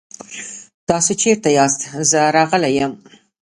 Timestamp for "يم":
2.79-2.93